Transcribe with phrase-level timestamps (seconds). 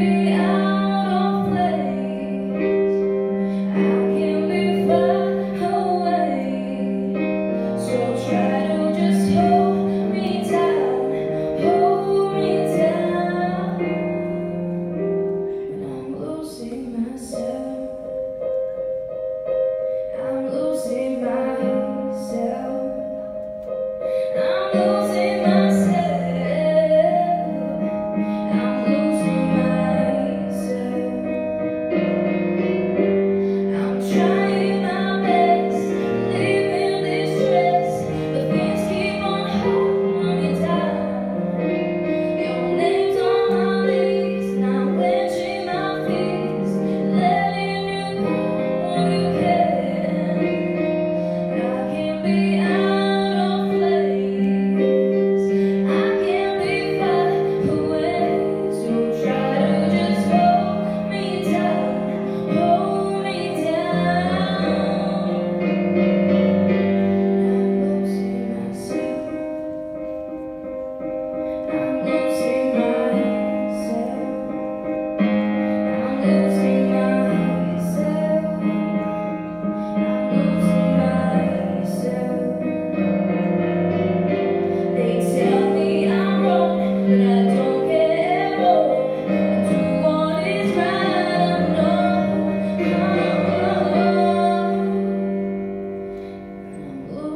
[0.00, 0.39] Yeah.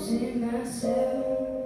[0.00, 1.59] hoje nasceu.